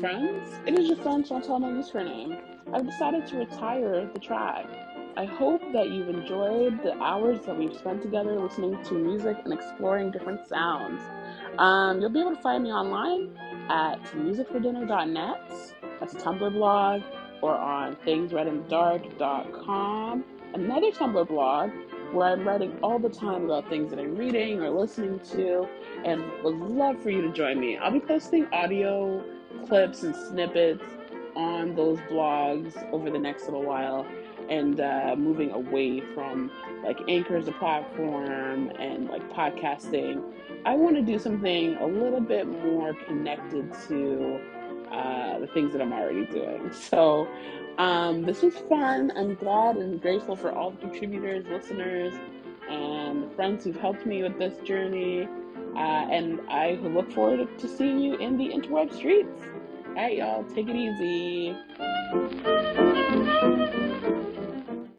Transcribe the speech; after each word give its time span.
friends. 0.00 0.58
It 0.66 0.76
is 0.78 0.88
your 0.88 0.96
friend 0.96 1.26
Chantal 1.26 1.58
my 1.58 1.68
username. 1.68 2.40
I've 2.72 2.86
decided 2.86 3.26
to 3.26 3.36
retire 3.36 4.08
the 4.12 4.18
tribe. 4.18 4.70
I 5.16 5.24
hope 5.26 5.60
that 5.74 5.90
you've 5.90 6.08
enjoyed 6.08 6.82
the 6.82 6.96
hours 7.02 7.44
that 7.44 7.58
we've 7.58 7.76
spent 7.76 8.00
together 8.00 8.40
listening 8.40 8.82
to 8.84 8.94
music 8.94 9.36
and 9.44 9.52
exploring 9.52 10.10
different 10.10 10.48
sounds. 10.48 11.02
Um, 11.58 12.00
you'll 12.00 12.08
be 12.08 12.20
able 12.20 12.34
to 12.34 12.40
find 12.40 12.64
me 12.64 12.72
online 12.72 13.36
at 13.68 14.02
musicfordinner.net. 14.14 15.50
That's 15.98 16.14
a 16.14 16.16
Tumblr 16.16 16.50
blog, 16.52 17.02
or 17.42 17.54
on 17.54 17.96
thingsreadinthedark.com, 17.96 20.24
another 20.54 20.90
Tumblr 20.92 21.28
blog 21.28 21.72
where 22.12 22.28
I'm 22.28 22.48
writing 22.48 22.78
all 22.82 22.98
the 22.98 23.10
time 23.10 23.44
about 23.44 23.68
things 23.68 23.90
that 23.90 23.98
I'm 23.98 24.16
reading 24.16 24.62
or 24.62 24.70
listening 24.70 25.20
to, 25.32 25.68
and 26.04 26.24
would 26.42 26.56
love 26.56 27.02
for 27.02 27.10
you 27.10 27.20
to 27.20 27.30
join 27.32 27.60
me. 27.60 27.76
I'll 27.76 27.92
be 27.92 28.00
posting 28.00 28.46
audio 28.46 29.22
clips 29.66 30.02
and 30.02 30.14
snippets 30.14 30.84
on 31.36 31.74
those 31.74 31.98
blogs 32.10 32.74
over 32.92 33.10
the 33.10 33.18
next 33.18 33.44
little 33.44 33.62
while 33.62 34.06
and 34.48 34.80
uh, 34.80 35.14
moving 35.16 35.52
away 35.52 36.00
from 36.14 36.50
like 36.84 36.98
Anchor 37.08 37.36
as 37.36 37.46
a 37.48 37.52
platform 37.52 38.70
and 38.78 39.08
like 39.08 39.28
podcasting. 39.30 40.22
I 40.64 40.74
want 40.74 40.96
to 40.96 41.02
do 41.02 41.18
something 41.18 41.76
a 41.76 41.86
little 41.86 42.20
bit 42.20 42.46
more 42.46 42.94
connected 43.06 43.72
to 43.88 44.40
uh, 44.90 45.38
the 45.38 45.46
things 45.46 45.72
that 45.72 45.80
I'm 45.80 45.92
already 45.92 46.26
doing. 46.26 46.70
So 46.90 47.28
um, 47.78 48.22
this 48.22 48.42
was 48.42 48.54
fun. 48.68 49.12
I'm 49.16 49.36
glad 49.36 49.76
and 49.76 50.02
grateful 50.02 50.36
for 50.36 50.50
all 50.52 50.72
the 50.72 50.78
contributors, 50.78 51.46
listeners, 51.46 52.12
and 52.68 53.32
friends 53.34 53.64
who've 53.64 53.76
helped 53.76 54.04
me 54.04 54.22
with 54.22 54.38
this 54.38 54.58
journey. 54.66 55.28
Uh, 55.76 55.78
and 56.10 56.40
I 56.48 56.72
look 56.82 57.10
forward 57.12 57.58
to 57.58 57.68
seeing 57.68 58.00
you 58.00 58.16
in 58.16 58.36
the 58.36 58.48
interweb 58.48 58.92
streets. 58.92 59.42
All 59.90 59.96
right, 59.96 60.16
y'all, 60.16 60.44
take 60.44 60.68
it 60.68 60.76
easy. 60.76 62.89